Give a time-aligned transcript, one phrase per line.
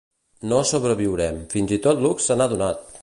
[0.53, 2.95] No sobreviurem, fins i tot Hux se n'ha adonat!